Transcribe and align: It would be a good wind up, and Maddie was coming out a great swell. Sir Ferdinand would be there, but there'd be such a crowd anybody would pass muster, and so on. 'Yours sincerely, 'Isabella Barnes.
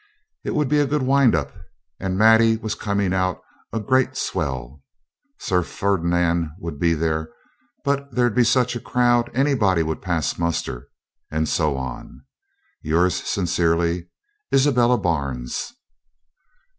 It 0.43 0.55
would 0.55 0.67
be 0.67 0.79
a 0.79 0.87
good 0.87 1.03
wind 1.03 1.35
up, 1.35 1.53
and 1.99 2.17
Maddie 2.17 2.57
was 2.57 2.73
coming 2.73 3.13
out 3.13 3.39
a 3.71 3.79
great 3.79 4.17
swell. 4.17 4.81
Sir 5.37 5.61
Ferdinand 5.61 6.49
would 6.57 6.79
be 6.79 6.95
there, 6.95 7.31
but 7.85 8.11
there'd 8.11 8.33
be 8.33 8.43
such 8.43 8.75
a 8.75 8.79
crowd 8.79 9.29
anybody 9.35 9.83
would 9.83 10.01
pass 10.01 10.39
muster, 10.39 10.87
and 11.29 11.47
so 11.47 11.77
on. 11.77 12.25
'Yours 12.81 13.13
sincerely, 13.27 14.09
'Isabella 14.51 14.97
Barnes. 14.97 15.71